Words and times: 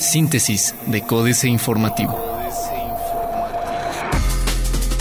Síntesis 0.00 0.74
de 0.86 1.02
Códice 1.02 1.48
Informativo. 1.48 2.18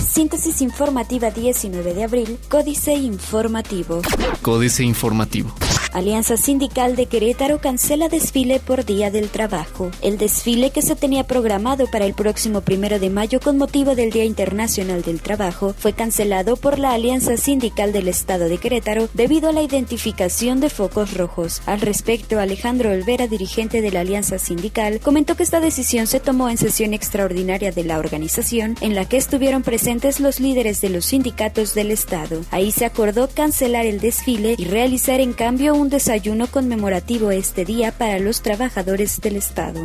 Síntesis 0.04 0.62
informativa 0.62 1.30
19 1.30 1.94
de 1.94 2.04
abril, 2.04 2.40
Códice 2.50 2.94
Informativo. 2.96 4.02
Códice 4.42 4.84
Informativo. 4.84 5.54
Alianza 5.98 6.38
Sindical 6.38 6.96
de 6.96 7.08
Querétaro 7.08 7.60
cancela 7.60 8.08
desfile 8.08 8.60
por 8.60 8.86
Día 8.86 9.10
del 9.10 9.30
Trabajo. 9.30 9.90
El 10.04 10.20
desfile 10.20 10.70
que 10.70 10.84
se 10.84 10.96
tenía 10.96 11.24
programado 11.24 11.88
para 11.88 12.06
el 12.06 12.14
próximo 12.14 12.62
primero 12.62 13.00
de 13.00 13.10
mayo 13.10 13.40
con 13.40 13.58
motivo 13.58 13.96
del 13.96 14.12
Día 14.12 14.24
Internacional 14.24 15.02
del 15.02 15.22
Trabajo 15.22 15.74
fue 15.76 15.94
cancelado 15.94 16.56
por 16.56 16.78
la 16.78 16.92
Alianza 16.94 17.36
Sindical 17.36 17.94
del 17.94 18.10
Estado 18.10 18.48
de 18.48 18.60
Querétaro 18.60 19.10
debido 19.16 19.50
a 19.50 19.54
la 19.54 19.64
identificación 19.64 20.60
de 20.60 20.70
focos 20.70 21.16
rojos. 21.16 21.64
Al 21.66 21.82
respecto, 21.82 22.40
Alejandro 22.40 22.92
Olvera, 22.92 23.26
dirigente 23.26 23.82
de 23.82 23.90
la 23.90 24.02
Alianza 24.02 24.38
Sindical, 24.38 25.00
comentó 25.00 25.36
que 25.36 25.42
esta 25.42 25.62
decisión 25.62 26.06
se 26.06 26.20
tomó 26.20 26.50
en 26.50 26.58
sesión 26.58 26.94
extraordinaria 26.94 27.72
de 27.72 27.84
la 27.84 27.98
organización, 27.98 28.76
en 28.82 28.94
la 28.94 29.06
que 29.06 29.18
estuvieron 29.18 29.64
presentes 29.64 30.20
los 30.20 30.40
líderes 30.40 30.80
de 30.80 30.90
los 30.90 31.06
sindicatos 31.06 31.74
del 31.74 31.90
Estado. 31.90 32.42
Ahí 32.52 32.72
se 32.72 32.86
acordó 32.86 33.28
cancelar 33.30 33.88
el 33.88 34.00
desfile 34.00 34.54
y 34.60 34.66
realizar 34.66 35.22
en 35.22 35.34
cambio 35.34 35.74
un 35.74 35.87
desayuno 35.90 36.48
conmemorativo 36.48 37.32
este 37.32 37.66
día 37.66 37.92
para 37.92 38.20
los 38.20 38.42
trabajadores 38.42 39.20
del 39.22 39.36
Estado. 39.36 39.82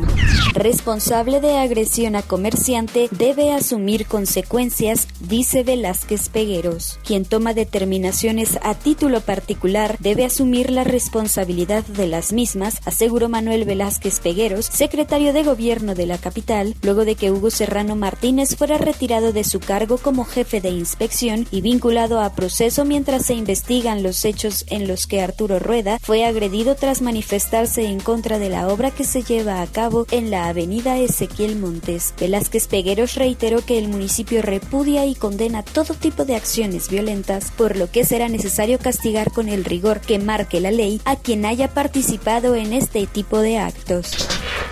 Responsable 0.53 1.39
de 1.39 1.57
agresión 1.57 2.15
a 2.15 2.21
comerciante 2.21 3.07
debe 3.11 3.51
asumir 3.51 4.05
consecuencias, 4.05 5.07
dice 5.19 5.63
Velázquez 5.63 6.29
Pegueros. 6.29 6.99
Quien 7.03 7.25
toma 7.25 7.53
determinaciones 7.53 8.59
a 8.61 8.75
título 8.75 9.21
particular 9.21 9.97
debe 9.99 10.25
asumir 10.25 10.69
la 10.69 10.83
responsabilidad 10.83 11.83
de 11.83 12.07
las 12.07 12.33
mismas, 12.33 12.79
aseguró 12.85 13.29
Manuel 13.29 13.65
Velázquez 13.65 14.19
Pegueros, 14.19 14.65
secretario 14.65 15.33
de 15.33 15.43
Gobierno 15.43 15.95
de 15.95 16.05
la 16.05 16.17
capital, 16.17 16.75
luego 16.81 17.05
de 17.05 17.15
que 17.15 17.31
Hugo 17.31 17.49
Serrano 17.49 17.95
Martínez 17.95 18.55
fuera 18.55 18.77
retirado 18.77 19.33
de 19.33 19.43
su 19.43 19.59
cargo 19.59 19.97
como 19.97 20.25
jefe 20.25 20.61
de 20.61 20.69
inspección 20.69 21.47
y 21.51 21.61
vinculado 21.61 22.19
a 22.19 22.33
proceso 22.33 22.85
mientras 22.85 23.25
se 23.25 23.33
investigan 23.33 24.03
los 24.03 24.25
hechos 24.25 24.65
en 24.69 24.87
los 24.87 25.07
que 25.07 25.21
Arturo 25.21 25.59
Rueda 25.59 25.92
fue 26.01 26.25
agredido 26.25 26.75
tras 26.75 27.01
manifestarse 27.01 27.85
en 27.85 27.99
contra 27.99 28.39
de 28.39 28.49
la 28.49 28.67
obra 28.67 28.91
que 28.91 29.03
se 29.03 29.23
lleva 29.23 29.61
a 29.61 29.67
cabo 29.67 30.05
en 30.11 30.31
la 30.31 30.47
avenida 30.47 30.97
Ezequiel 30.97 31.55
Montes. 31.55 32.13
Velázquez 32.19 32.67
Pegueros 32.67 33.15
reiteró 33.15 33.63
que 33.65 33.77
el 33.77 33.87
municipio 33.87 34.41
repudia 34.41 35.05
y 35.05 35.15
condena 35.15 35.63
todo 35.63 35.93
tipo 35.93 36.25
de 36.25 36.35
acciones 36.35 36.89
violentas, 36.89 37.51
por 37.51 37.75
lo 37.75 37.91
que 37.91 38.05
será 38.05 38.29
necesario 38.29 38.79
castigar 38.79 39.31
con 39.31 39.49
el 39.49 39.65
rigor 39.65 39.99
que 39.99 40.19
marque 40.19 40.59
la 40.59 40.71
ley 40.71 41.01
a 41.05 41.15
quien 41.15 41.45
haya 41.45 41.73
participado 41.73 42.55
en 42.55 42.73
este 42.73 43.05
tipo 43.05 43.39
de 43.39 43.57
actos. 43.57 44.11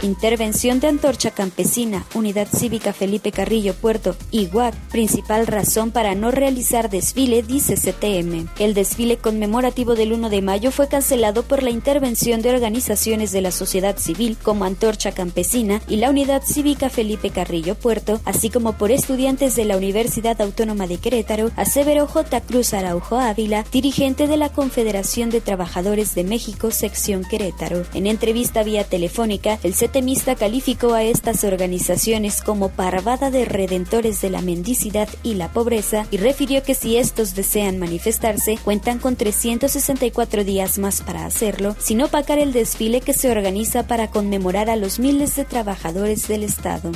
Intervención 0.02 0.80
de 0.80 0.88
Antorcha 0.88 1.30
Campesina, 1.30 2.06
Unidad 2.16 2.48
Cívica 2.48 2.92
Felipe 2.92 3.32
Carrillo 3.32 3.76
Puerto 3.76 4.16
y 4.32 4.50
UAC, 4.52 4.74
principal 4.90 5.46
razón 5.46 5.92
para 5.92 6.16
no 6.16 6.32
realizar 6.32 6.90
desfile, 6.90 7.44
dice 7.44 7.76
CTM. 7.76 8.48
El 8.58 8.74
desfile 8.74 9.18
conmemorativo 9.18 9.94
del 9.94 10.14
1 10.14 10.30
de 10.30 10.42
mayo 10.42 10.72
fue 10.72 10.88
cancelado 10.88 11.01
por 11.48 11.64
la 11.64 11.72
intervención 11.72 12.42
de 12.42 12.52
organizaciones 12.52 13.32
de 13.32 13.42
la 13.42 13.52
sociedad 13.52 13.98
civil 13.98 14.38
como 14.42 14.66
Antorcha 14.66 15.12
Campesina 15.12 15.82
y 15.88 15.98
la 15.98 16.10
Unidad 16.10 16.44
Cívica 16.44 16.90
Felipe 16.90 17.32
Carrillo 17.32 17.76
Puerto, 17.76 18.22
así 18.24 18.50
como 18.50 18.74
por 18.74 18.92
estudiantes 18.92 19.56
de 19.56 19.66
la 19.66 19.78
Universidad 19.78 20.40
Autónoma 20.42 20.88
de 20.88 20.98
Querétaro, 20.98 21.52
aseveró 21.56 22.08
J. 22.08 22.42
Cruz 22.42 22.74
Araujo 22.74 23.18
Ávila, 23.18 23.66
dirigente 23.72 24.28
de 24.28 24.38
la 24.38 24.50
Confederación 24.50 25.30
de 25.32 25.42
Trabajadores 25.42 26.14
de 26.14 26.24
México, 26.24 26.72
sección 26.72 27.24
Querétaro. 27.24 27.84
En 27.94 28.06
entrevista 28.06 28.64
vía 28.64 28.84
telefónica, 28.84 29.58
el 29.64 29.74
temista 29.74 30.36
calificó 30.36 30.94
a 30.94 31.04
estas 31.04 31.44
organizaciones 31.44 32.42
como 32.42 32.70
parvada 32.70 33.32
de 33.32 33.46
redentores 33.46 34.22
de 34.22 34.30
la 34.30 34.42
mendicidad 34.42 35.10
y 35.24 35.34
la 35.34 35.52
pobreza 35.52 36.06
y 36.12 36.18
refirió 36.18 36.62
que 36.62 36.76
si 36.76 36.98
estos 36.98 37.34
desean 37.34 37.80
manifestarse, 37.80 38.60
cuentan 38.64 39.00
con 39.00 39.16
364 39.16 40.44
días 40.44 40.78
más 40.78 40.91
para 41.00 41.26
hacerlo, 41.26 41.78
sin 41.80 42.02
opacar 42.02 42.40
el 42.40 42.52
desfile 42.52 43.00
que 43.00 43.14
se 43.14 43.32
organiza 43.32 43.88
para 43.88 44.10
conmemorar 44.10 44.70
a 44.70 44.76
los 44.76 45.00
miles 45.00 45.38
de 45.38 45.46
trabajadores 45.46 46.28
del 46.28 46.44
Estado. 46.44 46.92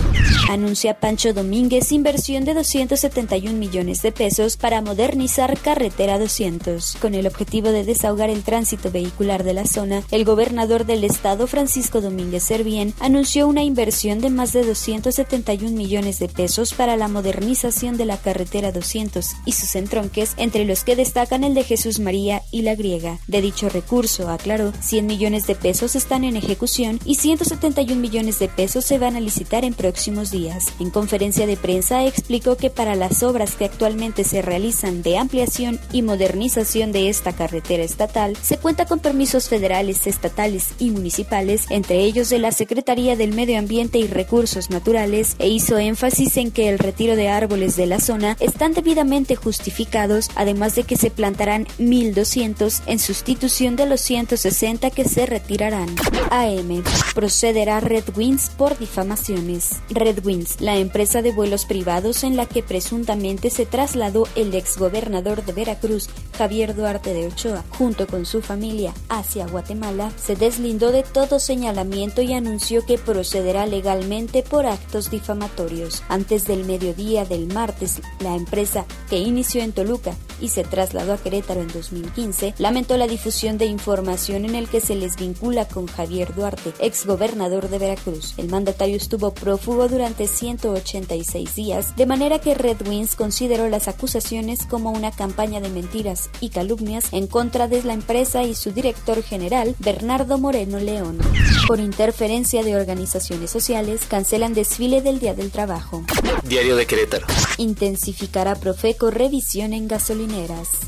Anuncia 0.50 1.00
Pancho 1.00 1.34
Domínguez 1.34 1.94
inversión 1.94 2.44
de 2.44 2.54
271 2.54 3.58
millones 3.58 4.02
de 4.02 4.12
pesos 4.12 4.58
para 4.58 4.82
modernizar 4.82 5.58
Carretera 5.60 6.20
200. 6.20 6.98
Con 7.00 7.16
el 7.16 7.28
objetivo 7.28 7.70
de 7.70 7.84
desahogar 7.84 8.30
el 8.30 8.44
tránsito 8.44 8.92
vehicular 8.92 9.44
de 9.44 9.54
la 9.54 9.66
zona, 9.66 10.04
el 10.12 10.26
gobernador 10.26 10.86
del 10.86 11.04
Estado, 11.04 11.48
Francisco 11.48 12.02
Domínguez 12.02 12.44
Servién, 12.44 12.94
anunció 13.00 13.48
una 13.48 13.64
inversión 13.64 14.20
de 14.20 14.30
más 14.30 14.52
de 14.52 14.66
271 14.66 15.76
millones 15.76 16.20
de 16.20 16.28
pesos 16.28 16.74
para 16.74 16.98
la 16.98 17.08
modernización 17.08 17.98
de 17.98 18.06
la 18.06 18.18
carretera 18.18 18.72
200 18.72 19.28
y 19.46 19.52
sus 19.54 19.76
entronques, 19.76 20.34
entre 20.38 20.66
los 20.66 20.84
que 20.84 20.96
destacan 20.96 21.44
el 21.44 21.54
de 21.54 21.64
Jesús 21.64 22.00
María 22.00 22.42
y 22.52 22.64
la 22.64 22.76
griega. 22.76 23.20
De 23.28 23.42
dicho 23.42 23.70
recurso, 23.70 23.85
aclaró, 24.28 24.74
100 24.82 25.06
millones 25.06 25.48
de 25.48 25.56
pesos 25.56 25.96
están 25.96 26.24
en 26.24 26.36
ejecución 26.36 27.00
y 27.06 27.16
171 27.16 28.00
millones 28.00 28.40
de 28.40 28.48
pesos 28.48 28.86
se 28.86 28.98
van 28.98 29.16
a 29.16 29.20
licitar 29.20 29.64
en 29.64 29.74
próximos 29.74 30.32
días. 30.32 30.68
En 30.80 30.90
conferencia 30.90 31.46
de 31.46 31.58
prensa 31.58 32.06
explicó 32.06 32.58
que 32.58 32.70
para 32.70 32.96
las 32.96 33.24
obras 33.24 33.56
que 33.56 33.66
actualmente 33.66 34.24
se 34.24 34.42
realizan 34.42 35.02
de 35.02 35.18
ampliación 35.18 35.80
y 35.92 36.02
modernización 36.02 36.92
de 36.92 37.10
esta 37.10 37.34
carretera 37.34 37.84
estatal, 37.84 38.36
se 38.42 38.58
cuenta 38.58 38.86
con 38.86 39.00
permisos 39.00 39.50
federales, 39.50 40.08
estatales 40.08 40.74
y 40.80 40.92
municipales, 40.92 41.66
entre 41.70 42.00
ellos 42.00 42.30
de 42.30 42.40
la 42.40 42.52
Secretaría 42.52 43.16
del 43.16 43.34
Medio 43.34 43.60
Ambiente 43.60 44.00
y 44.00 44.08
Recursos 44.08 44.70
Naturales 44.70 45.36
e 45.40 45.48
hizo 45.48 45.78
énfasis 45.78 46.38
en 46.38 46.52
que 46.52 46.70
el 46.70 46.80
retiro 46.80 47.16
de 47.16 47.30
árboles 47.30 47.76
de 47.76 47.86
la 47.86 48.00
zona 48.00 48.38
están 48.40 48.74
debidamente 48.74 49.36
justificados, 49.36 50.30
además 50.36 50.76
de 50.76 50.84
que 50.84 50.98
se 50.98 51.12
plantarán 51.12 51.66
1.200 51.80 52.82
en 52.88 53.00
sustitución 53.00 53.75
de 53.76 53.86
los 53.86 54.02
160 54.02 54.90
que 54.90 55.06
se 55.06 55.26
retirarán. 55.26 55.96
AM. 56.32 56.84
Procederá 57.14 57.80
Red 57.80 58.06
Wings 58.16 58.50
por 58.50 58.78
difamaciones. 58.78 59.82
Red 59.90 60.26
Wings, 60.26 60.62
la 60.62 60.78
empresa 60.78 61.22
de 61.22 61.32
vuelos 61.32 61.66
privados 61.66 62.24
en 62.24 62.36
la 62.36 62.46
que 62.46 62.64
presuntamente 62.64 63.50
se 63.50 63.66
trasladó 63.66 64.28
el 64.36 64.54
exgobernador 64.54 65.44
de 65.46 65.54
Veracruz, 65.54 66.10
Javier 66.38 66.76
Duarte 66.76 67.14
de 67.14 67.28
Ochoa, 67.28 67.64
junto 67.78 68.08
con 68.08 68.26
su 68.26 68.42
familia 68.42 68.94
hacia 69.10 69.48
Guatemala, 69.48 70.12
se 70.18 70.36
deslindó 70.36 70.92
de 70.92 71.04
todo 71.04 71.40
señalamiento 71.40 72.22
y 72.22 72.34
anunció 72.34 72.86
que 72.86 72.98
procederá 72.98 73.66
legalmente 73.66 74.44
por 74.44 74.66
actos 74.66 75.12
difamatorios. 75.12 76.04
Antes 76.10 76.46
del 76.46 76.66
mediodía 76.66 77.26
del 77.26 77.48
martes, 77.48 78.02
la 78.20 78.36
empresa 78.36 78.86
que 79.10 79.18
inició 79.18 79.62
en 79.62 79.72
Toluca 79.72 80.16
y 80.42 80.50
se 80.50 80.64
trasladó 80.64 81.14
a 81.14 81.18
Querétaro 81.18 81.62
en 81.62 81.68
2015, 81.68 82.56
lamentó 82.58 82.98
la 82.98 83.08
difusión 83.08 83.58
de 83.58 83.66
información 83.66 84.46
en 84.46 84.56
el 84.56 84.68
que 84.68 84.82
se 84.82 84.96
les 84.96 85.16
vincula 85.16 85.68
con 85.68 85.88
Javier 85.88 86.34
Duarte, 86.34 86.74
ex 86.80 87.06
gobernador 87.06 87.70
de 87.70 87.80
Veracruz. 87.80 88.34
El 88.38 88.50
mandatario 88.50 88.98
estuvo 88.98 89.34
prófugo 89.34 89.88
durante 89.88 90.28
186 90.28 91.56
días, 91.56 91.96
de 91.96 92.06
manera 92.06 92.40
que 92.40 92.56
Red 92.56 92.88
Wings 92.88 93.16
consideró 93.16 93.70
las 93.70 93.88
acusaciones 93.88 94.66
como 94.66 94.92
una 94.92 95.12
campaña 95.12 95.62
de 95.62 95.70
mentiras 95.70 96.30
y 96.42 96.50
calumnias 96.50 97.12
en 97.12 97.28
contra 97.28 97.68
de 97.68 97.84
la 97.84 97.94
empresa 97.94 98.44
y 98.44 98.56
su 98.56 98.72
director 98.72 99.22
general, 99.24 99.76
Bernardo 99.80 100.38
Moreno 100.38 100.80
León. 100.80 101.20
Por 101.68 101.80
interferencia 101.80 102.64
de 102.64 102.76
organizaciones 102.76 103.52
sociales 103.52 104.02
cancelan 104.08 104.54
desfile 104.54 105.02
del 105.02 105.20
Día 105.20 105.34
del 105.34 105.52
Trabajo. 105.52 106.04
Diario 106.48 106.76
de 106.76 106.86
Querétaro. 106.86 107.26
Intensificará 107.58 108.56
Profeco 108.56 109.12
revisión 109.12 109.74
en 109.74 109.88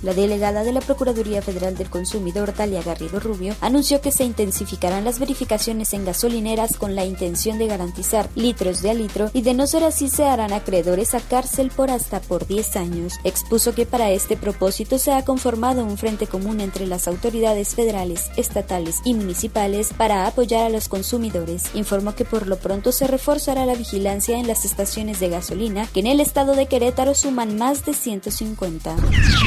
La 0.04 0.14
delegada 0.14 0.64
de 0.64 0.72
la 0.72 0.82
Procuraduría 0.82 1.42
Federal 1.42 1.76
del 1.76 1.90
Consumidor, 1.90 2.52
Talia 2.54 2.82
Garrido 2.82 3.20
Rubio, 3.20 3.56
anunció 3.62 4.02
que 4.02 4.12
se 4.12 4.24
intensificarán 4.24 5.06
las 5.06 5.20
verificaciones 5.20 5.94
en 5.94 6.06
gasolineras 6.06 6.78
con 6.78 6.96
la 6.96 7.06
intención 7.06 7.58
de 7.58 7.68
garantizar 7.68 8.30
litros 8.36 8.82
de 8.82 8.92
a 8.92 8.94
litro 8.94 9.30
y 9.34 9.42
de 9.42 9.54
no 9.54 9.68
ser 9.68 9.84
así 9.84 10.10
se 10.10 10.26
harán 10.26 10.54
acreedores 10.54 11.14
a 11.14 11.20
cárcel 11.20 11.72
por 11.76 11.92
hasta 11.92 12.20
por 12.20 12.48
10 12.48 12.76
años. 12.78 13.14
Expuso 13.24 13.76
que 13.76 13.86
para 13.86 14.12
este 14.12 14.38
propósito 14.38 14.98
se 14.98 15.12
ha 15.12 15.24
conformado 15.24 15.84
un 15.84 15.98
frente 15.98 16.28
común 16.28 16.62
entre 16.62 16.88
las 16.88 17.08
autoridades 17.08 17.76
federales, 17.76 18.32
estatales 18.38 19.02
y 19.04 19.14
municipales 19.14 19.92
para 19.96 20.28
apoyar 20.28 20.66
a 20.66 20.70
los 20.70 20.88
consumidores 20.88 21.28
informó 21.74 22.16
que 22.16 22.26
por 22.26 22.48
lo 22.48 22.58
pronto 22.58 22.92
se 22.92 23.08
reforzará 23.08 23.66
la 23.66 23.76
vigilancia 23.76 24.38
en 24.38 24.48
las 24.48 24.66
estaciones 24.66 25.20
de 25.20 25.30
gasolina, 25.30 25.88
que 25.94 26.00
en 26.00 26.08
el 26.08 26.20
estado 26.20 26.56
de 26.56 26.68
Querétaro 26.68 27.14
suman 27.14 27.58
más 27.58 27.86
de 27.86 27.94
150. 27.94 28.96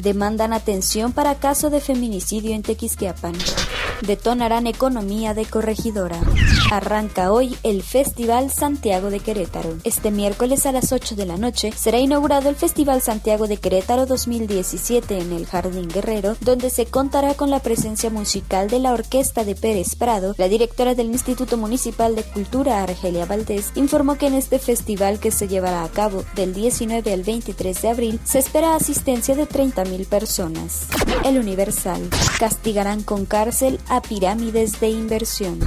Demandan 0.02 0.52
atención 0.52 1.12
para 1.12 1.34
caso 1.34 1.70
de 1.70 1.80
feminicidio 1.80 2.54
en 2.54 2.62
Tequisquiapan. 2.62 3.34
Detonarán 4.02 4.66
economía 4.66 5.34
de 5.34 5.44
corregidora. 5.44 6.20
Arranca 6.70 7.32
hoy 7.32 7.56
el 7.64 7.82
Festival 7.82 8.52
Santiago 8.52 9.10
de 9.10 9.18
Querétaro. 9.18 9.76
Este 9.82 10.12
miércoles 10.12 10.66
a 10.66 10.72
las 10.72 10.92
8 10.92 11.16
de 11.16 11.26
la 11.26 11.36
noche 11.36 11.72
será 11.72 11.98
inaugurado 11.98 12.48
el 12.48 12.54
Festival 12.54 13.02
Santiago 13.02 13.48
de 13.48 13.56
Querétaro 13.56 14.06
2017 14.06 15.18
en 15.18 15.32
el 15.32 15.46
Jardín 15.46 15.88
Guerrero, 15.88 16.36
donde 16.40 16.70
se 16.70 16.86
contará 16.86 17.34
con 17.34 17.50
la 17.50 17.58
presencia 17.58 18.08
musical 18.08 18.70
de 18.70 18.78
la 18.78 18.92
Orquesta 18.92 19.42
de 19.42 19.56
Pérez 19.56 19.96
Prado. 19.96 20.36
La 20.38 20.46
directora 20.46 20.94
del 20.94 21.08
Instituto 21.08 21.56
Municipal 21.56 22.14
de 22.14 22.22
Cultura, 22.22 22.84
Argelia 22.84 23.26
Valdés, 23.26 23.72
informó 23.74 24.14
que 24.14 24.28
en 24.28 24.34
este 24.34 24.60
festival 24.60 25.18
que 25.18 25.32
se 25.32 25.48
llevará 25.48 25.82
a 25.82 25.88
cabo 25.88 26.24
del 26.36 26.54
19 26.54 27.12
al 27.12 27.24
23 27.24 27.82
de 27.82 27.88
abril 27.88 28.20
se 28.22 28.38
espera 28.38 28.76
asistencia 28.76 29.34
de 29.34 29.48
30.000 29.48 30.06
personas. 30.06 30.86
El 31.24 31.36
Universal. 31.36 32.08
Castigarán 32.38 33.02
con 33.02 33.26
cárcel 33.26 33.80
a 33.88 34.00
pirámides 34.00 34.78
de 34.78 34.90
inversión. 34.90 35.58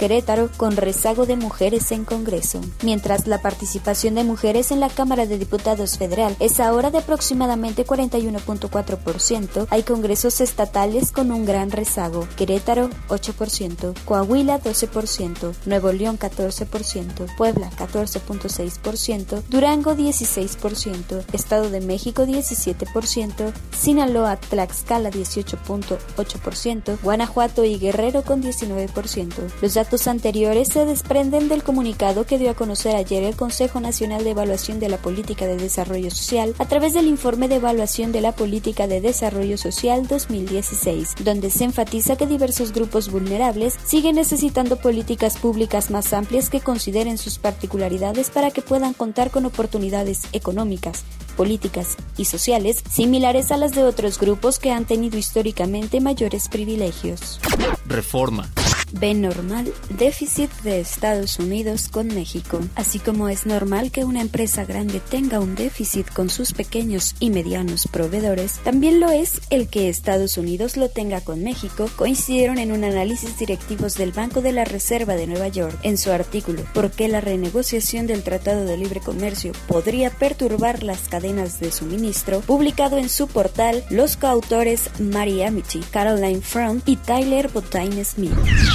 Querétaro 0.00 0.47
con 0.56 0.76
rezago 0.76 1.26
de 1.26 1.36
mujeres 1.36 1.92
en 1.92 2.04
Congreso. 2.04 2.60
Mientras 2.82 3.26
la 3.26 3.42
participación 3.42 4.14
de 4.14 4.24
mujeres 4.24 4.70
en 4.70 4.80
la 4.80 4.88
Cámara 4.88 5.26
de 5.26 5.38
Diputados 5.38 5.98
Federal 5.98 6.36
es 6.40 6.60
ahora 6.60 6.90
de 6.90 6.98
aproximadamente 6.98 7.84
41.4%, 7.86 9.66
hay 9.70 9.82
congresos 9.82 10.40
estatales 10.40 11.12
con 11.12 11.30
un 11.30 11.44
gran 11.44 11.70
rezago. 11.70 12.26
Querétaro 12.36 12.90
8%, 13.08 13.94
Coahuila 14.04 14.60
12%, 14.60 15.54
Nuevo 15.66 15.92
León 15.92 16.18
14%, 16.18 17.36
Puebla 17.36 17.70
14.6%, 17.70 19.42
Durango 19.48 19.94
16%, 19.94 21.24
Estado 21.32 21.70
de 21.70 21.80
México 21.80 22.24
17%, 22.24 23.52
Sinaloa, 23.76 24.36
Tlaxcala 24.36 25.10
18.8%, 25.10 26.98
Guanajuato 27.02 27.64
y 27.64 27.78
Guerrero 27.78 28.22
con 28.22 28.42
19%. 28.42 29.32
Los 29.60 29.74
datos 29.74 30.06
anteriores 30.06 30.37
se 30.38 30.84
desprenden 30.84 31.48
del 31.48 31.64
comunicado 31.64 32.24
que 32.24 32.38
dio 32.38 32.50
a 32.50 32.54
conocer 32.54 32.94
ayer 32.94 33.24
el 33.24 33.34
Consejo 33.34 33.80
Nacional 33.80 34.22
de 34.22 34.30
Evaluación 34.30 34.78
de 34.78 34.88
la 34.88 34.96
Política 34.96 35.46
de 35.46 35.56
Desarrollo 35.56 36.10
Social 36.12 36.54
a 36.58 36.66
través 36.66 36.94
del 36.94 37.08
informe 37.08 37.48
de 37.48 37.56
evaluación 37.56 38.12
de 38.12 38.20
la 38.20 38.30
Política 38.30 38.86
de 38.86 39.00
Desarrollo 39.00 39.58
Social 39.58 40.06
2016, 40.06 41.16
donde 41.24 41.50
se 41.50 41.64
enfatiza 41.64 42.16
que 42.16 42.28
diversos 42.28 42.72
grupos 42.72 43.10
vulnerables 43.10 43.74
siguen 43.84 44.14
necesitando 44.14 44.76
políticas 44.76 45.38
públicas 45.38 45.90
más 45.90 46.12
amplias 46.12 46.50
que 46.50 46.60
consideren 46.60 47.18
sus 47.18 47.38
particularidades 47.38 48.30
para 48.30 48.52
que 48.52 48.62
puedan 48.62 48.94
contar 48.94 49.32
con 49.32 49.44
oportunidades 49.44 50.22
económicas, 50.32 51.02
políticas 51.36 51.96
y 52.16 52.26
sociales 52.26 52.84
similares 52.88 53.50
a 53.50 53.56
las 53.56 53.72
de 53.72 53.82
otros 53.82 54.20
grupos 54.20 54.60
que 54.60 54.70
han 54.70 54.84
tenido 54.84 55.18
históricamente 55.18 56.00
mayores 56.00 56.48
privilegios. 56.48 57.40
Reforma 57.86 58.48
ve 58.92 59.14
normal 59.14 59.72
déficit 59.90 60.50
de 60.62 60.80
Estados 60.80 61.38
Unidos 61.38 61.88
con 61.88 62.08
México. 62.08 62.60
Así 62.74 62.98
como 62.98 63.28
es 63.28 63.46
normal 63.46 63.90
que 63.90 64.04
una 64.04 64.20
empresa 64.20 64.64
grande 64.64 65.00
tenga 65.00 65.40
un 65.40 65.54
déficit 65.54 66.08
con 66.10 66.30
sus 66.30 66.52
pequeños 66.52 67.14
y 67.20 67.30
medianos 67.30 67.88
proveedores, 67.90 68.60
también 68.64 69.00
lo 69.00 69.10
es 69.10 69.40
el 69.50 69.68
que 69.68 69.88
Estados 69.88 70.36
Unidos 70.36 70.76
lo 70.76 70.88
tenga 70.88 71.20
con 71.20 71.42
México, 71.42 71.88
coincidieron 71.96 72.58
en 72.58 72.72
un 72.72 72.84
análisis 72.84 73.38
directivos 73.38 73.96
del 73.96 74.12
Banco 74.12 74.40
de 74.40 74.52
la 74.52 74.64
Reserva 74.64 75.14
de 75.14 75.26
Nueva 75.26 75.48
York 75.48 75.78
en 75.82 75.98
su 75.98 76.10
artículo 76.10 76.64
¿Por 76.74 76.90
qué 76.90 77.08
la 77.08 77.20
renegociación 77.20 78.06
del 78.06 78.22
Tratado 78.22 78.64
de 78.64 78.76
Libre 78.76 79.00
Comercio 79.00 79.52
podría 79.66 80.10
perturbar 80.10 80.82
las 80.82 81.08
cadenas 81.08 81.60
de 81.60 81.72
suministro? 81.72 82.40
publicado 82.40 82.98
en 82.98 83.08
su 83.08 83.28
portal 83.28 83.84
los 83.90 84.16
coautores 84.16 84.90
Mary 85.00 85.42
Amity, 85.42 85.80
Caroline 85.90 86.40
Front 86.40 86.88
y 86.88 86.96
Tyler 86.96 87.48
Botine 87.48 88.04
Smith 88.04 88.32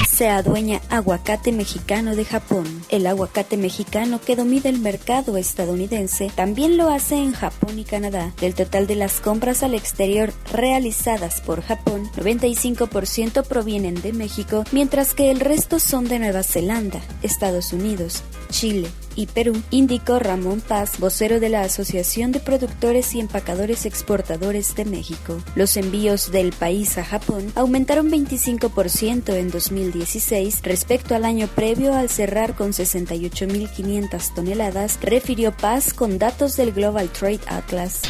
se 0.08 0.30
adueña 0.30 0.82
aguacate 0.90 1.52
mexicano 1.52 2.16
de 2.16 2.26
Japón. 2.26 2.66
El 2.90 3.08
aguacate 3.08 3.58
mexicano 3.58 4.20
que 4.20 4.36
domina 4.36 4.70
el 4.70 4.80
mercado 4.80 5.38
estadounidense 5.38 6.32
también 6.36 6.78
lo 6.78 6.90
hace 6.90 7.16
en 7.16 7.34
Japón 7.34 7.80
y 7.80 7.84
Canadá. 7.84 8.34
Del 8.40 8.56
total 8.56 8.88
de 8.88 8.96
las 8.96 9.20
compras 9.20 9.64
al 9.64 9.74
exterior 9.74 10.34
realizadas 10.52 11.42
por 11.42 11.62
Japón, 11.62 12.10
95% 12.16 13.44
provienen 13.46 13.96
de 14.02 14.14
México, 14.14 14.64
mientras 14.72 15.14
que 15.14 15.32
el 15.32 15.40
resto 15.40 15.80
son 15.80 16.06
de 16.06 16.20
Nueva 16.20 16.44
Zelanda, 16.44 17.02
Estados 17.22 17.74
Unidos, 17.74 18.24
Chile, 18.54 18.88
y 19.16 19.26
Perú, 19.26 19.62
indicó 19.72 20.20
Ramón 20.20 20.62
Paz, 20.62 21.00
vocero 21.00 21.40
de 21.40 21.50
la 21.50 21.62
Asociación 21.62 22.32
de 22.32 22.40
Productores 22.40 23.16
y 23.16 23.20
Empacadores 23.20 23.86
Exportadores 23.86 24.76
de 24.76 24.86
México. 24.86 25.42
Los 25.56 25.76
envíos 25.76 26.32
del 26.32 26.52
país 26.52 26.98
a 27.00 27.04
Japón 27.04 27.52
aumentaron 27.56 28.12
25% 28.12 29.34
en 29.34 29.50
2016 29.50 30.62
respecto 30.62 31.16
al 31.16 31.26
año 31.26 31.48
previo 31.48 31.96
al 31.96 32.10
cerrar 32.10 32.56
con 32.56 32.74
68.500 32.74 34.34
toneladas, 34.36 35.00
refirió 35.02 35.52
Paz 35.52 35.94
con 35.94 36.20
datos 36.20 36.56
del 36.56 36.74
Global 36.74 37.10
Trade 37.10 37.42
Atlas. 37.48 38.02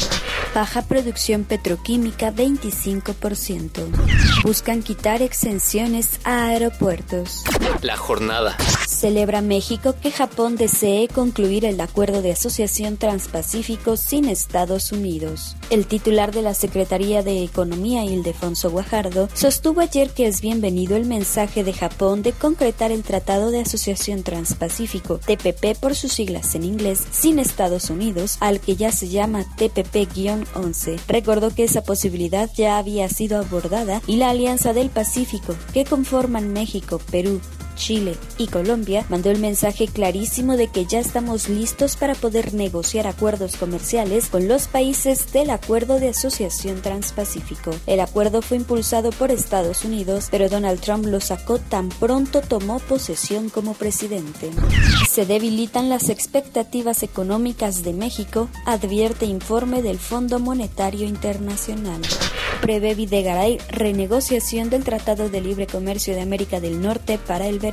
Baja 0.53 0.83
producción 0.83 1.45
petroquímica 1.45 2.31
25%. 2.31 4.43
Buscan 4.43 4.83
quitar 4.83 5.21
exenciones 5.21 6.19
a 6.25 6.47
aeropuertos. 6.47 7.43
La 7.81 7.97
jornada. 7.97 8.55
Celebra 9.03 9.41
México 9.41 9.93
que 10.01 10.11
Japón 10.11 10.55
desee 10.55 11.09
concluir 11.09 11.65
el 11.65 11.81
acuerdo 11.81 12.21
de 12.21 12.31
asociación 12.31 12.95
transpacífico 12.95 13.97
sin 13.97 14.29
Estados 14.29 14.93
Unidos. 14.93 15.57
El 15.69 15.87
titular 15.87 16.31
de 16.31 16.41
la 16.41 16.53
Secretaría 16.53 17.21
de 17.21 17.43
Economía, 17.43 18.05
Ildefonso 18.05 18.71
Guajardo, 18.71 19.27
sostuvo 19.33 19.81
ayer 19.81 20.11
que 20.11 20.27
es 20.27 20.39
bienvenido 20.39 20.95
el 20.95 21.03
mensaje 21.03 21.65
de 21.65 21.73
Japón 21.73 22.23
de 22.23 22.31
concretar 22.31 22.93
el 22.93 23.03
Tratado 23.03 23.51
de 23.51 23.59
Asociación 23.59 24.23
Transpacífico, 24.23 25.19
TPP 25.19 25.77
por 25.81 25.95
sus 25.95 26.13
siglas 26.13 26.55
en 26.55 26.63
inglés, 26.63 27.03
sin 27.11 27.39
Estados 27.39 27.89
Unidos, 27.89 28.37
al 28.39 28.61
que 28.61 28.77
ya 28.77 28.93
se 28.93 29.09
llama 29.09 29.43
TPP- 29.57 30.47
11. 30.55 30.95
Recordó 31.09 31.53
que 31.53 31.65
esa 31.65 31.83
posibilidad 31.83 32.49
ya 32.55 32.77
había 32.77 33.09
sido 33.09 33.37
abordada 33.37 34.01
y 34.07 34.15
la 34.15 34.29
Alianza 34.29 34.71
del 34.71 34.89
Pacífico, 34.89 35.57
que 35.73 35.83
conforman 35.83 36.53
México, 36.53 37.01
Perú, 37.11 37.41
Chile 37.75 38.15
y 38.37 38.47
Colombia 38.47 39.05
mandó 39.09 39.29
el 39.29 39.39
mensaje 39.39 39.87
clarísimo 39.87 40.57
de 40.57 40.67
que 40.67 40.85
ya 40.85 40.99
estamos 40.99 41.49
listos 41.49 41.95
para 41.95 42.15
poder 42.15 42.53
negociar 42.53 43.07
acuerdos 43.07 43.55
comerciales 43.57 44.27
con 44.27 44.47
los 44.47 44.67
países 44.67 45.31
del 45.33 45.49
Acuerdo 45.49 45.99
de 45.99 46.09
Asociación 46.09 46.81
Transpacífico. 46.81 47.71
El 47.87 47.99
acuerdo 47.99 48.41
fue 48.41 48.57
impulsado 48.57 49.11
por 49.11 49.31
Estados 49.31 49.83
Unidos, 49.83 50.27
pero 50.31 50.49
Donald 50.49 50.79
Trump 50.79 51.05
lo 51.05 51.19
sacó 51.19 51.59
tan 51.59 51.89
pronto 51.89 52.41
tomó 52.41 52.79
posesión 52.79 53.49
como 53.49 53.73
presidente. 53.73 54.51
Se 55.09 55.25
debilitan 55.25 55.89
las 55.89 56.09
expectativas 56.09 57.03
económicas 57.03 57.83
de 57.83 57.93
México, 57.93 58.49
advierte 58.65 59.25
informe 59.25 59.81
del 59.81 59.99
Fondo 59.99 60.39
Monetario 60.39 61.07
Internacional 61.07 62.01
prevé 62.63 62.95
Videgaray 62.95 63.57
renegociación 63.67 64.69
del 64.69 64.85
Tratado 64.85 65.27
de 65.27 65.41
Libre 65.41 65.67
Comercio 65.67 66.15
de 66.15 66.21
América 66.21 66.61
del 66.61 66.81
Norte 66.81 67.17
para 67.17 67.47
el 67.47 67.59
verano. 67.59 67.72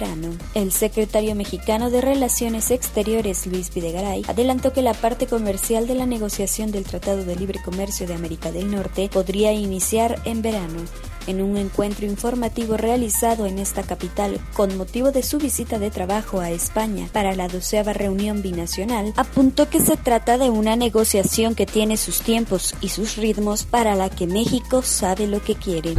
El 0.55 0.73
secretario 0.73 1.35
mexicano 1.35 1.91
de 1.91 2.01
Relaciones 2.01 2.71
Exteriores, 2.71 3.47
Luis 3.47 3.75
Videgaray, 3.75 4.25
adelantó 4.29 4.73
que 4.73 4.81
la 4.81 4.95
parte 4.95 5.27
comercial 5.27 5.87
de 5.87 5.95
la 5.95 6.07
negociación 6.07 6.71
del 6.71 6.85
Tratado 6.85 7.25
de 7.25 7.37
Libre 7.37 7.61
Comercio 7.63 8.07
de 8.07 8.15
América 8.15 8.51
del 8.51 8.71
Norte 8.71 9.11
podría 9.13 9.53
iniciar 9.53 10.23
en 10.25 10.41
verano 10.41 10.79
en 11.27 11.43
un 11.43 11.57
encuentro 11.57 12.07
informativo 12.07 12.77
realizado 12.77 13.47
en 13.47 13.59
esta 13.59 13.83
capital 13.83 14.41
con 14.55 14.77
motivo 14.77 15.13
de 15.13 15.23
su 15.23 15.39
visita 15.39 15.79
de 15.79 15.91
trabajo 15.91 16.41
a 16.41 16.51
España 16.51 17.09
para 17.13 17.35
la 17.35 17.49
doceava 17.49 17.93
reunión 17.93 18.43
binacional, 18.43 19.13
apuntó 19.17 19.69
que 19.69 19.81
se 19.81 19.97
trata 19.97 20.39
de 20.39 20.51
una 20.51 20.77
negociación 20.77 21.55
que 21.55 21.67
tiene 21.67 21.97
sus 21.97 22.21
tiempos 22.21 22.75
y 22.81 22.89
sus 22.89 23.17
ritmos 23.17 23.65
para 23.65 23.95
la 23.95 24.11
que 24.11 24.27
México 24.27 24.83
sabe 24.83 25.27
lo 25.27 25.43
que 25.43 25.55
quiere. 25.55 25.95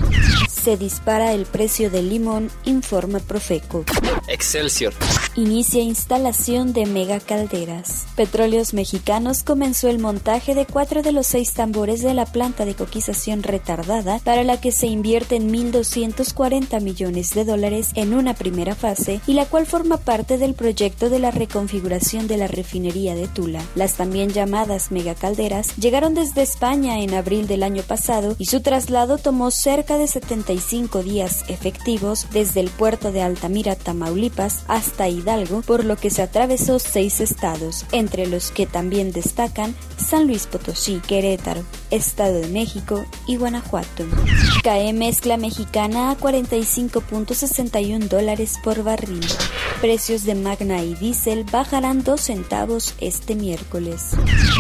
Se 0.50 0.78
dispara 0.78 1.34
el 1.34 1.46
precio 1.46 1.90
del 1.90 2.10
limón, 2.10 2.50
informa 2.66 3.20
Profeco. 3.20 3.86
Excelsior. 4.32 4.94
Inicia 5.36 5.82
instalación 5.82 6.72
de 6.72 6.86
megacalderas. 6.86 8.06
Petróleos 8.16 8.74
Mexicanos 8.74 9.44
comenzó 9.44 9.90
el 9.90 10.00
montaje 10.00 10.56
de 10.56 10.66
cuatro 10.66 11.02
de 11.02 11.12
los 11.12 11.28
seis 11.28 11.54
tambores 11.54 12.02
de 12.02 12.14
la 12.14 12.26
planta 12.26 12.64
de 12.64 12.74
coquización 12.74 13.44
retardada 13.44 14.20
para 14.20 14.46
la 14.46 14.62
que 14.62 14.72
se 14.72 14.88
invierten 14.88 15.52
1.240 15.52 16.82
millones 16.82 17.34
de 17.34 17.44
dólares 17.44 17.90
en 17.96 18.14
una 18.14 18.34
primera 18.34 18.74
fase 18.74 19.20
y 19.28 19.34
la 19.34 19.46
cual 19.46 19.66
forma 19.66 19.98
parte 19.98 20.38
del 20.38 20.54
proyecto 20.54 21.10
de 21.10 21.20
la 21.20 21.32
reconfiguración 21.32 22.28
de 22.28 22.38
la 22.38 22.48
refinería 22.48 23.16
de 23.16 23.28
Tula. 23.28 23.62
Las 23.76 23.96
también 23.96 24.30
llamadas 24.30 24.92
megacalderas 24.92 25.76
llegaron 25.76 26.14
desde 26.14 26.42
España 26.42 27.02
en 27.02 27.16
abril 27.16 27.48
del 27.48 27.64
año 27.64 27.84
pasado 27.84 28.36
y 28.38 28.46
su 28.46 28.62
traslado 28.62 29.18
tomó 29.18 29.52
cerca 29.52 29.98
de 29.98 30.08
75 30.08 31.04
días 31.04 31.44
efectivos 31.50 32.28
desde 32.32 32.62
el 32.62 32.70
puerto 32.70 33.12
de 33.12 33.24
Altamira, 33.24 33.76
Tamaulipas 33.76 34.21
Tamaulipas 34.22 34.64
hasta 34.68 35.10
Hidalgo, 35.10 35.62
por 35.62 35.84
lo 35.84 35.96
que 35.96 36.12
se 36.12 36.22
atravesó 36.22 36.78
seis 36.78 37.20
estados, 37.22 37.86
entre 37.92 38.28
los 38.28 38.52
que 38.52 38.68
también 38.68 39.12
destacan 39.12 39.74
San 39.98 40.28
Luis 40.28 40.46
Potosí, 40.46 41.02
Querétaro, 41.08 41.64
Estado 41.90 42.36
de 42.36 42.48
México 42.48 43.04
y 43.28 43.38
Guanajuato. 43.38 44.06
Cae 44.64 44.94
mezcla 44.94 45.38
mexicana 45.38 46.12
a 46.12 46.18
45.61 46.18 48.08
dólares 48.08 48.60
por 48.64 48.84
barril. 48.84 49.26
Precios 49.82 50.24
de 50.24 50.36
Magna 50.36 50.84
y 50.84 50.94
diésel 50.94 51.44
bajarán 51.44 52.04
2 52.04 52.22
centavos 52.22 52.94
este 53.00 53.36
miércoles. 53.36 54.12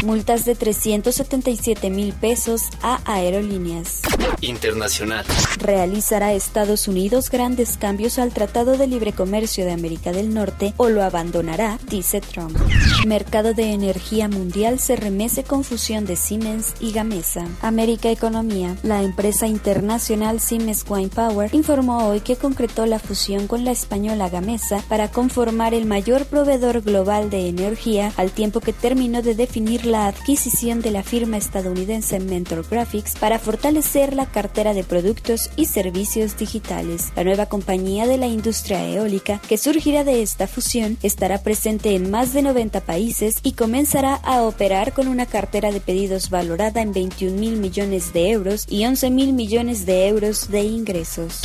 Multas 0.04 0.46
de 0.46 0.56
377 0.56 1.92
mil 1.92 2.14
pesos 2.14 2.64
a 2.82 3.00
aerolíneas. 3.06 4.02
Internacional. 4.42 5.24
Realizará 5.60 6.34
Estados 6.34 6.88
Unidos 6.88 7.30
grandes 7.30 7.78
cambios 7.78 8.18
al 8.18 8.34
Tratado 8.34 8.78
de 8.78 8.88
Libre 8.88 9.14
Comercio 9.14 9.51
de 9.58 9.72
América 9.72 10.14
del 10.14 10.34
Norte 10.34 10.74
o 10.78 10.88
lo 10.88 11.04
abandonará, 11.04 11.78
dice 11.90 12.22
Trump. 12.22 12.58
Mercado 13.06 13.54
de 13.54 13.74
energía 13.74 14.30
mundial 14.30 14.80
se 14.80 14.96
remece 14.96 15.44
con 15.44 15.66
fusión 15.66 16.06
de 16.06 16.16
Siemens 16.16 16.74
y 16.80 16.94
Gamesa. 16.94 17.46
América 17.62 18.10
Economía. 18.10 18.78
La 18.82 19.04
empresa 19.04 19.48
internacional 19.48 20.40
Siemens 20.40 20.86
Wine 20.88 21.10
Power 21.10 21.54
informó 21.54 22.08
hoy 22.08 22.22
que 22.22 22.38
concretó 22.38 22.86
la 22.86 23.00
fusión 23.00 23.48
con 23.48 23.66
la 23.66 23.72
española 23.72 24.30
Gamesa 24.30 24.82
para 24.88 25.12
conformar 25.12 25.74
el 25.74 25.86
mayor 25.86 26.26
proveedor 26.26 26.82
global 26.82 27.30
de 27.30 27.50
energía 27.50 28.14
al 28.16 28.32
tiempo 28.32 28.62
que 28.62 28.72
terminó 28.72 29.22
de 29.22 29.36
definir 29.36 29.86
la 29.86 30.08
adquisición 30.08 30.82
de 30.82 30.92
la 30.92 31.04
firma 31.04 31.36
estadounidense 31.36 32.20
Mentor 32.20 32.66
Graphics 32.70 33.16
para 33.20 33.40
fortalecer 33.40 34.14
la 34.14 34.28
cartera 34.28 34.74
de 34.74 34.86
productos 34.86 35.50
y 35.58 35.66
servicios 35.66 36.38
digitales. 36.38 37.12
La 37.16 37.24
nueva 37.24 37.48
compañía 37.48 38.08
de 38.08 38.18
la 38.18 38.28
industria 38.28 38.88
eólica 38.88 39.41
que 39.48 39.58
surgirá 39.58 40.04
de 40.04 40.22
esta 40.22 40.48
fusión 40.48 40.98
estará 41.04 41.44
presente 41.44 41.96
en 41.96 42.10
más 42.10 42.34
de 42.34 42.42
90 42.42 42.82
países 42.82 43.38
y 43.44 43.54
comenzará 43.54 44.16
a 44.16 44.42
operar 44.44 44.94
con 44.94 45.08
una 45.08 45.26
cartera 45.26 45.72
de 45.72 45.82
pedidos 45.82 46.30
valorada 46.30 46.82
en 46.82 46.94
21 46.94 47.38
mil 47.38 47.58
millones 47.58 48.14
de 48.14 48.32
euros 48.32 48.66
y 48.70 48.86
11 48.86 49.10
mil 49.10 49.34
millones 49.34 49.86
de 49.86 50.08
euros 50.08 50.50
de 50.50 50.64
ingresos. 50.64 51.42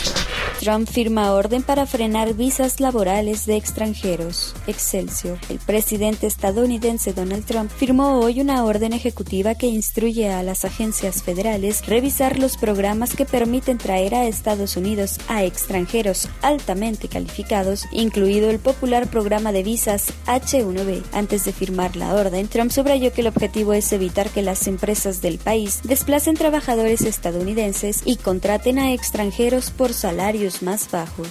Trump 0.58 0.88
firma 0.88 1.32
orden 1.32 1.62
para 1.62 1.86
frenar 1.86 2.34
visas 2.34 2.80
laborales 2.80 3.46
de 3.46 3.56
extranjeros. 3.56 4.54
Excelsior. 4.66 5.38
El 5.48 5.58
presidente 5.58 6.26
estadounidense 6.26 7.12
Donald 7.12 7.44
Trump 7.44 7.70
firmó 7.70 8.20
hoy 8.20 8.40
una 8.40 8.64
orden 8.64 8.92
ejecutiva 8.92 9.54
que 9.54 9.66
instruye 9.66 10.30
a 10.30 10.42
las 10.42 10.64
agencias 10.64 11.22
federales 11.22 11.86
revisar 11.86 12.38
los 12.38 12.56
programas 12.56 13.14
que 13.14 13.26
permiten 13.26 13.78
traer 13.78 14.14
a 14.14 14.26
Estados 14.26 14.76
Unidos 14.76 15.18
a 15.28 15.44
extranjeros 15.44 16.28
altamente 16.42 17.08
calificados, 17.08 17.84
incluido 17.92 18.48
el 18.50 18.58
popular 18.58 19.08
programa 19.08 19.52
de 19.52 19.62
visas 19.62 20.12
H1B. 20.26 21.02
Antes 21.12 21.44
de 21.44 21.52
firmar 21.52 21.96
la 21.96 22.14
orden, 22.14 22.48
Trump 22.48 22.70
subrayó 22.70 23.12
que 23.12 23.20
el 23.20 23.28
objetivo 23.28 23.74
es 23.74 23.92
evitar 23.92 24.30
que 24.30 24.42
las 24.42 24.66
empresas 24.66 25.20
del 25.20 25.38
país 25.38 25.80
desplacen 25.84 26.34
trabajadores 26.34 27.02
estadounidenses 27.02 28.02
y 28.04 28.16
contraten 28.16 28.78
a 28.78 28.92
extranjeros 28.92 29.70
por 29.70 29.92
salarios 29.92 30.45
más 30.62 30.90
bajos. 30.90 31.28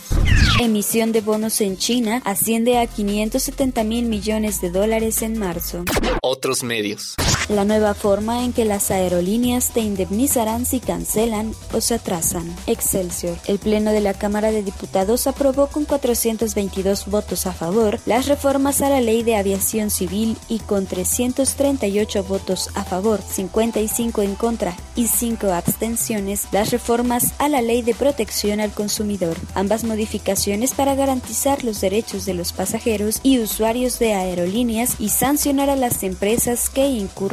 Emisión 0.62 1.12
de 1.12 1.22
bonos 1.22 1.62
en 1.62 1.77
China 1.77 2.22
asciende 2.25 2.77
a 2.77 2.88
570 2.88 3.84
mil 3.84 4.05
millones 4.05 4.62
de 4.62 4.69
dólares 4.69 5.22
en 5.22 5.38
marzo. 5.38 5.84
Otros 6.22 6.63
medios. 6.63 7.15
La 7.47 7.63
nueva 7.63 7.93
forma 7.93 8.43
en 8.43 8.53
que 8.53 8.65
las 8.65 8.89
aerolíneas 8.89 9.69
te 9.69 9.81
indemnizarán 9.81 10.65
si 10.65 10.79
cancelan 10.79 11.53
o 11.73 11.81
se 11.81 11.93
atrasan. 11.93 12.55
Excelsior. 12.65 13.37
El 13.45 13.59
Pleno 13.59 13.91
de 13.91 14.01
la 14.01 14.15
Cámara 14.15 14.49
de 14.49 14.63
Diputados 14.63 15.27
aprobó 15.27 15.67
con 15.67 15.85
422 15.85 17.05
votos 17.05 17.45
a 17.45 17.53
favor 17.53 17.99
las 18.07 18.25
reformas 18.25 18.81
a 18.81 18.89
la 18.89 18.99
Ley 18.99 19.21
de 19.21 19.35
Aviación 19.35 19.91
Civil 19.91 20.37
y 20.49 20.57
con 20.57 20.87
338 20.87 22.23
votos 22.23 22.71
a 22.73 22.83
favor, 22.83 23.21
55 23.21 24.23
en 24.23 24.33
contra 24.33 24.75
y 24.95 25.05
5 25.05 25.51
abstenciones 25.51 26.47
las 26.51 26.71
reformas 26.71 27.33
a 27.37 27.47
la 27.47 27.61
Ley 27.61 27.83
de 27.83 27.93
Protección 27.93 28.59
al 28.59 28.71
Consumidor. 28.71 29.37
Ambas 29.53 29.83
modificaciones 29.83 30.73
para 30.73 30.95
garantizar 30.95 31.63
los 31.63 31.79
derechos 31.79 32.25
de 32.25 32.33
los 32.33 32.53
pasajeros 32.53 33.19
y 33.21 33.37
usuarios 33.37 33.99
de 33.99 34.13
aerolíneas 34.13 34.95
y 34.97 35.09
sancionar 35.09 35.69
a 35.69 35.75
las 35.75 36.01
empresas 36.01 36.71
que 36.71 36.87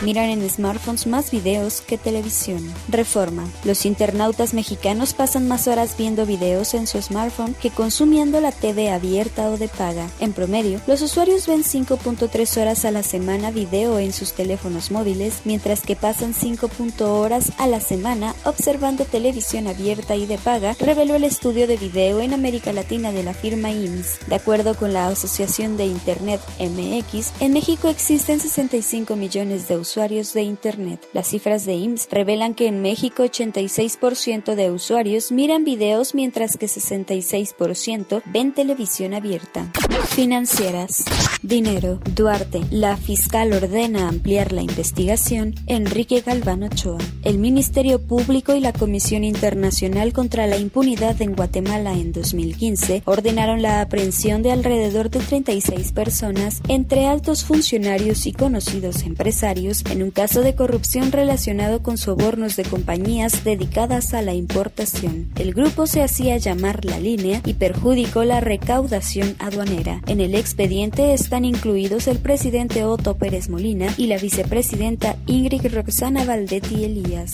Miran 0.00 0.30
en 0.30 0.48
smartphones 0.48 1.08
más 1.08 1.32
videos 1.32 1.80
que 1.80 1.98
televisión. 1.98 2.62
Reforma. 2.88 3.48
Los 3.64 3.84
internautas 3.84 4.54
mexicanos 4.54 5.12
pasan 5.12 5.48
más 5.48 5.66
horas 5.66 5.96
viendo 5.98 6.24
videos 6.24 6.74
en 6.74 6.86
su 6.86 7.02
smartphone 7.02 7.54
que 7.54 7.70
consumiendo 7.70 8.40
la 8.40 8.52
TV 8.52 8.90
abierta 8.90 9.50
o 9.50 9.58
de 9.58 9.66
paga. 9.66 10.08
En 10.20 10.32
promedio, 10.32 10.80
los 10.86 11.02
usuarios 11.02 11.48
ven 11.48 11.64
5.3 11.64 12.62
horas 12.62 12.84
a 12.84 12.92
la 12.92 13.02
semana 13.02 13.50
video 13.50 13.98
en 13.98 14.12
sus 14.12 14.34
teléfonos 14.34 14.92
móviles, 14.92 15.40
mientras 15.44 15.80
que 15.80 15.96
pasan 15.96 16.32
5. 16.32 16.70
horas 17.00 17.50
a 17.58 17.66
la 17.66 17.80
semana 17.80 18.36
observando 18.44 19.04
televisión 19.04 19.66
abierta 19.66 20.14
y 20.14 20.26
de 20.26 20.38
paga, 20.38 20.76
reveló 20.78 21.16
el 21.16 21.24
estudio 21.24 21.66
de 21.66 21.76
video 21.76 22.20
en 22.20 22.34
América 22.34 22.72
Latina 22.72 23.10
de 23.10 23.24
la 23.24 23.34
firma 23.34 23.72
IMSS. 23.72 24.20
De 24.28 24.36
acuerdo 24.36 24.76
con 24.76 24.92
la 24.92 25.08
Asociación 25.08 25.76
de 25.76 25.86
Internet 25.86 26.40
MX, 26.60 27.32
en 27.40 27.52
México 27.52 27.88
existen 27.88 28.38
65 28.38 29.16
millones 29.16 29.66
de 29.66 29.74
usuarios 29.74 29.87
de 29.94 30.42
Internet. 30.42 31.08
Las 31.14 31.28
cifras 31.28 31.64
de 31.64 31.74
IMSS 31.74 32.08
revelan 32.10 32.54
que 32.54 32.66
en 32.66 32.82
México 32.82 33.24
86% 33.24 34.54
de 34.54 34.70
usuarios 34.70 35.32
miran 35.32 35.64
videos 35.64 36.14
mientras 36.14 36.56
que 36.58 36.66
66% 36.66 38.22
ven 38.26 38.52
televisión 38.52 39.14
abierta. 39.14 39.72
Financieras. 40.08 41.04
Dinero. 41.42 42.00
Duarte. 42.16 42.60
La 42.70 42.96
fiscal 42.96 43.52
ordena 43.52 44.08
ampliar 44.08 44.52
la 44.52 44.62
investigación. 44.62 45.54
Enrique 45.66 46.22
Galván 46.26 46.64
Ochoa. 46.64 46.98
El 47.22 47.38
Ministerio 47.38 48.00
Público 48.00 48.54
y 48.56 48.60
la 48.60 48.72
Comisión 48.72 49.22
Internacional 49.22 50.12
contra 50.12 50.48
la 50.48 50.56
Impunidad 50.56 51.22
en 51.22 51.36
Guatemala 51.36 51.92
en 51.92 52.12
2015 52.12 53.02
ordenaron 53.04 53.62
la 53.62 53.80
aprehensión 53.80 54.42
de 54.42 54.50
alrededor 54.50 55.10
de 55.10 55.20
36 55.20 55.92
personas, 55.92 56.62
entre 56.66 57.06
altos 57.06 57.44
funcionarios 57.44 58.26
y 58.26 58.32
conocidos 58.32 59.04
empresarios, 59.04 59.84
en 59.90 60.02
un 60.02 60.10
caso 60.10 60.40
de 60.40 60.56
corrupción 60.56 61.12
relacionado 61.12 61.82
con 61.82 61.96
sobornos 61.96 62.56
de 62.56 62.64
compañías 62.64 63.44
dedicadas 63.44 64.14
a 64.14 64.22
la 64.22 64.34
importación. 64.34 65.30
El 65.36 65.54
grupo 65.54 65.86
se 65.86 66.02
hacía 66.02 66.36
llamar 66.38 66.84
La 66.84 66.98
Línea 66.98 67.40
y 67.44 67.54
perjudicó 67.54 68.24
la 68.24 68.40
recaudación 68.40 69.36
aduanera. 69.38 69.97
En 70.06 70.20
el 70.20 70.34
expediente 70.34 71.12
están 71.12 71.44
incluidos 71.44 72.06
el 72.08 72.18
presidente 72.18 72.84
Otto 72.84 73.16
Pérez 73.16 73.48
Molina 73.48 73.92
y 73.96 74.06
la 74.06 74.18
vicepresidenta 74.18 75.16
Ingrid 75.26 75.66
Roxana 75.74 76.24
Valdetti 76.24 76.84
Elías. 76.84 77.32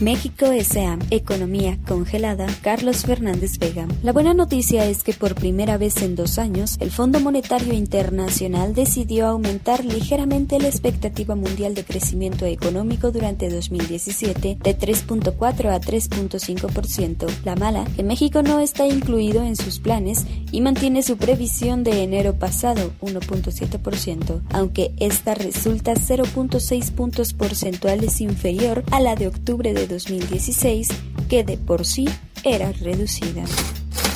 México 0.00 0.46
S.A. 0.52 0.96
Economía 1.10 1.76
congelada. 1.88 2.46
Carlos 2.62 2.98
Fernández 2.98 3.58
Vega. 3.58 3.88
La 4.04 4.12
buena 4.12 4.32
noticia 4.32 4.86
es 4.86 5.02
que 5.02 5.12
por 5.12 5.34
primera 5.34 5.76
vez 5.76 6.02
en 6.02 6.14
dos 6.14 6.38
años, 6.38 6.76
el 6.78 6.92
Fondo 6.92 7.18
Monetario 7.18 7.72
Internacional 7.72 8.74
decidió 8.74 9.26
aumentar 9.26 9.84
ligeramente 9.84 10.60
la 10.60 10.68
expectativa 10.68 11.34
mundial 11.34 11.74
de 11.74 11.84
crecimiento 11.84 12.46
económico 12.46 13.10
durante 13.10 13.50
2017 13.50 14.58
de 14.62 14.78
3.4 14.78 15.74
a 15.74 15.80
3.5%. 15.80 17.26
La 17.44 17.56
mala, 17.56 17.84
que 17.96 18.04
México 18.04 18.42
no 18.42 18.60
está 18.60 18.86
incluido 18.86 19.42
en 19.42 19.56
sus 19.56 19.80
planes 19.80 20.26
y 20.52 20.60
mantiene 20.60 21.02
su 21.02 21.16
previsión 21.16 21.82
de 21.82 22.04
enero 22.04 22.34
pasado 22.38 22.92
1.7%, 23.00 24.42
aunque 24.50 24.92
esta 25.00 25.34
resulta 25.34 25.94
0.6 25.94 26.92
puntos 26.92 27.32
porcentuales 27.32 28.20
inferior 28.20 28.84
a 28.92 29.00
la 29.00 29.16
de 29.16 29.26
octubre 29.26 29.74
de 29.74 29.87
2016, 29.88 30.88
que 31.28 31.44
de 31.44 31.58
por 31.58 31.84
sí 31.84 32.08
era 32.44 32.72
reducida. 32.72 33.44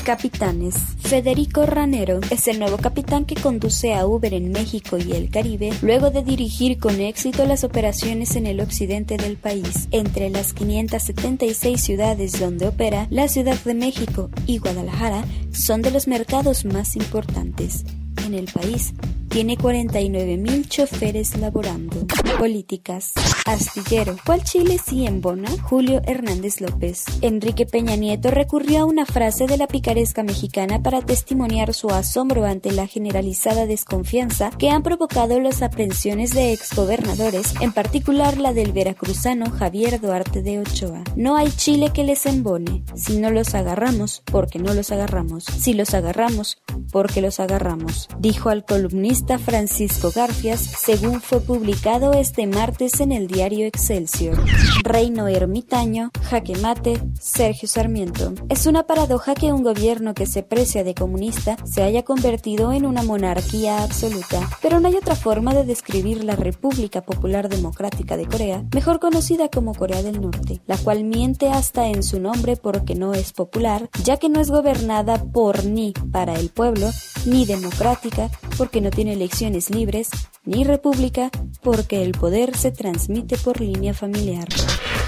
Capitanes. 0.05 0.75
Federico 0.99 1.65
Ranero 1.65 2.19
es 2.31 2.49
el 2.49 2.59
nuevo 2.59 2.77
capitán 2.77 3.25
que 3.25 3.37
conduce 3.37 3.95
a 3.95 4.05
Uber 4.05 4.35
en 4.35 4.51
México 4.51 4.99
y 4.99 5.13
el 5.13 5.31
Caribe 5.31 5.73
luego 5.81 6.11
de 6.11 6.25
dirigir 6.25 6.79
con 6.79 7.01
éxito 7.01 7.45
las 7.47 7.63
operaciones 7.63 8.35
en 8.35 8.47
el 8.47 8.61
occidente 8.61 9.17
del 9.17 9.37
país. 9.37 9.89
Entre 9.93 10.29
las 10.29 10.55
576 10.55 11.81
ciudades 11.81 12.41
donde 12.41 12.67
opera, 12.67 13.07
la 13.11 13.29
Ciudad 13.29 13.57
de 13.65 13.75
México 13.75 14.29
y 14.45 14.59
Guadalajara 14.59 15.25
son 15.53 15.83
de 15.83 15.93
los 15.93 16.09
mercados 16.09 16.65
más 16.65 16.97
importantes. 16.97 17.85
En 18.27 18.35
el 18.35 18.47
país 18.47 18.95
tiene 19.29 19.57
49.000 19.57 20.69
choferes 20.69 21.37
laborando. 21.37 22.07
Políticas. 22.39 23.13
Astillero. 23.47 24.17
¿Cuál 24.25 24.45
Chile 24.45 24.79
sí 24.85 25.07
embona? 25.07 25.51
Julio 25.63 26.01
Hernández 26.07 26.61
López. 26.61 27.05
Enrique 27.21 27.67
Peña 27.67 27.97
Nieto 27.97 28.31
recurrió 28.31 28.83
a 28.83 28.85
una 28.85 29.05
frase 29.05 29.47
de 29.47 29.57
la 29.57 29.67
picaresca 29.67 30.23
mexicana 30.23 30.83
para 30.83 31.03
testimoniar 31.03 31.75
su 31.75 31.91
asombro 31.91 32.45
ante 32.45 32.73
la 32.73 32.87
generalizada 32.87 33.67
desconfianza 33.67 34.51
que 34.51 34.71
han 34.71 34.83
provocado 34.83 35.41
las 35.41 35.63
aprehensiones 35.63 36.33
de 36.33 36.53
exgobernadores, 36.53 37.55
en 37.61 37.73
particular 37.73 38.39
la 38.39 38.53
del 38.53 38.73
veracruzano 38.73 39.51
Javier 39.51 40.01
Duarte 40.01 40.43
de 40.43 40.61
Ochoa. 40.61 41.03
No 41.17 41.37
hay 41.37 41.51
Chile 41.51 41.91
que 41.93 42.05
les 42.05 42.27
embone. 42.27 42.85
Si 42.95 43.17
no 43.19 43.31
los 43.31 43.55
agarramos, 43.55 44.23
porque 44.31 44.59
no 44.59 44.73
los 44.75 44.93
agarramos. 44.93 45.45
Si 45.45 45.75
los 45.75 45.95
agarramos, 45.95 46.59
porque 46.93 47.21
los 47.21 47.41
agarramos, 47.41 48.09
dijo 48.19 48.51
al 48.51 48.65
columnista 48.65 49.39
Francisco 49.39 50.13
Garfias, 50.15 50.61
según 50.61 51.21
fue 51.21 51.41
publicado 51.41 52.13
este 52.23 52.47
martes 52.47 53.01
en 53.01 53.11
el 53.11 53.27
diario 53.27 53.67
Excelsior. 53.67 54.39
Reino 54.85 55.27
ermitaño, 55.27 56.13
jaque 56.23 56.55
mate, 56.55 57.03
Sergio 57.21 57.67
Sarmiento. 57.67 58.33
Es 58.49 58.67
una 58.67 58.85
paradoja 58.85 59.35
que 59.35 59.53
un 59.53 59.65
gobierno 59.65 60.15
que 60.15 60.27
se 60.27 60.45
precia 60.45 60.85
de 60.85 60.95
comunista 60.95 61.57
se 61.65 61.83
haya 61.83 62.05
convertido 62.05 62.71
en 62.73 62.87
una 62.87 63.03
monarquía 63.03 63.83
absoluta, 63.83 64.49
pero 64.63 64.79
no 64.79 64.87
hay 64.87 64.95
otra 64.95 65.17
forma 65.17 65.53
de 65.53 65.65
describir 65.65 66.23
la 66.23 66.37
República 66.37 67.01
Popular 67.01 67.49
Democrática 67.49 68.17
de 68.17 68.27
Corea, 68.27 68.65
mejor 68.73 69.01
conocida 69.01 69.49
como 69.49 69.75
Corea 69.75 70.05
del 70.05 70.21
Norte, 70.21 70.61
la 70.67 70.77
cual 70.77 71.03
miente 71.03 71.49
hasta 71.49 71.89
en 71.89 72.05
su 72.05 72.21
nombre 72.21 72.57
porque 72.57 72.95
no 72.95 73.15
es 73.15 73.33
popular, 73.33 73.91
ya 74.05 74.17
que 74.19 74.29
no 74.29 74.41
es 74.41 74.49
gobernada 74.49 75.25
por 75.25 75.65
ni 75.65 75.93
para 76.13 76.35
el 76.35 76.51
pueblo, 76.51 76.89
ni 77.27 77.47
democrática 77.47 78.31
porque 78.57 78.81
no 78.81 78.91
tiene 78.91 79.15
elecciones 79.15 79.71
libres, 79.71 80.11
ni 80.45 80.63
república 80.63 81.31
porque 81.63 82.03
el 82.03 82.12
poder 82.13 82.57
se 82.57 82.71
transmite 82.71 83.37
por 83.39 83.61
línea 83.61 83.95
familiar. 83.95 84.49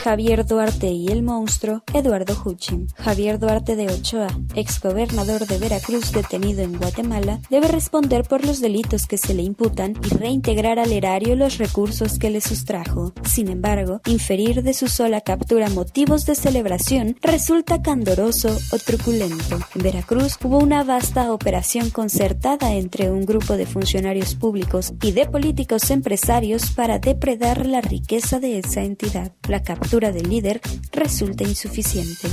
Javier 0.04 0.44
Duarte 0.44 0.88
y 0.88 1.08
el 1.08 1.22
monstruo 1.22 1.82
Eduardo 1.94 2.36
Huchim. 2.44 2.88
Javier 2.96 3.38
Duarte 3.38 3.74
de 3.74 3.86
Ochoa, 3.86 4.28
exgobernador 4.54 5.46
de 5.46 5.56
Veracruz 5.56 6.12
detenido 6.12 6.62
en 6.62 6.76
Guatemala, 6.76 7.40
debe 7.48 7.68
responder 7.68 8.24
por 8.24 8.44
los 8.44 8.60
delitos 8.60 9.06
que 9.06 9.16
se 9.16 9.32
le 9.32 9.42
imputan 9.42 9.94
y 10.04 10.14
reintegrar 10.14 10.78
al 10.78 10.92
erario 10.92 11.36
los 11.36 11.56
recursos 11.56 12.18
que 12.18 12.28
le 12.28 12.42
sustrajo. 12.42 13.14
Sin 13.24 13.48
embargo, 13.48 14.02
inferir 14.04 14.62
de 14.62 14.74
su 14.74 14.88
sola 14.88 15.22
captura 15.22 15.70
motivos 15.70 16.26
de 16.26 16.34
celebración 16.34 17.16
resulta 17.22 17.80
candoroso 17.80 18.54
o 18.72 18.78
truculento. 18.78 19.58
En 19.74 19.82
Veracruz 19.82 20.36
hubo 20.44 20.58
una 20.58 20.84
vasta 20.84 21.32
operación 21.32 21.88
concertada 21.88 22.74
entre 22.74 23.10
un 23.10 23.24
grupo 23.24 23.56
de 23.56 23.64
funcionarios 23.64 24.34
públicos 24.34 24.92
y 25.00 25.12
de 25.12 25.24
políticos 25.24 25.90
empresarios 25.90 26.72
para 26.72 26.93
depredar 26.98 27.66
la 27.66 27.80
riqueza 27.80 28.40
de 28.40 28.58
esa 28.58 28.82
entidad. 28.82 29.32
La 29.48 29.62
captura 29.62 30.12
del 30.12 30.28
líder 30.28 30.60
resulta 30.92 31.44
insuficiente. 31.44 32.28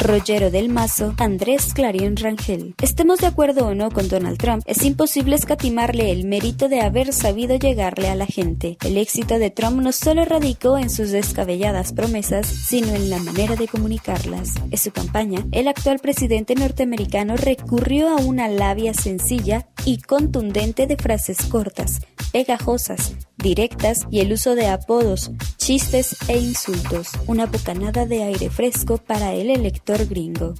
Rollero 0.00 0.50
del 0.50 0.68
Mazo, 0.68 1.14
Andrés 1.18 1.74
Clarion 1.74 2.16
Rangel. 2.16 2.74
Estemos 2.82 3.20
de 3.20 3.26
acuerdo 3.26 3.66
o 3.66 3.74
no 3.74 3.90
con 3.90 4.08
Donald 4.08 4.38
Trump, 4.38 4.62
es 4.66 4.84
imposible 4.84 5.36
escatimarle 5.36 6.10
el 6.10 6.26
mérito 6.26 6.68
de 6.68 6.80
haber 6.80 7.12
sabido 7.12 7.56
llegarle 7.56 8.08
a 8.08 8.14
la 8.14 8.26
gente. 8.26 8.76
El 8.84 8.96
éxito 8.96 9.38
de 9.38 9.50
Trump 9.50 9.80
no 9.80 9.92
solo 9.92 10.24
radicó 10.24 10.78
en 10.78 10.90
sus 10.90 11.10
descabelladas 11.10 11.92
promesas, 11.92 12.46
sino 12.46 12.94
en 12.94 13.10
la 13.10 13.18
manera 13.18 13.56
de 13.56 13.68
comunicarlas. 13.68 14.54
En 14.70 14.78
su 14.78 14.90
campaña, 14.90 15.44
el 15.52 15.68
actual 15.68 15.98
presidente 15.98 16.54
norteamericano 16.54 17.36
recurrió 17.36 18.08
a 18.08 18.16
una 18.16 18.48
labia 18.48 18.94
sencilla 18.94 19.66
y 19.84 19.98
contundente 19.98 20.86
de 20.86 20.96
frases 20.96 21.38
cortas, 21.46 22.00
pegajosas, 22.32 23.14
directas 23.44 24.06
y 24.10 24.20
el 24.20 24.32
uso 24.32 24.56
de 24.56 24.66
apodos, 24.66 25.30
chistes 25.58 26.16
e 26.26 26.38
insultos. 26.38 27.10
Una 27.28 27.46
bocanada 27.46 28.06
de 28.06 28.24
aire 28.24 28.50
fresco 28.50 28.98
para 28.98 29.34
el 29.34 29.50
elector 29.50 30.06
gringo. 30.06 30.54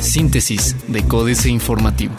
Síntesis 0.00 0.76
de 0.86 1.02
Códice 1.02 1.50
Informativo. 1.50 2.14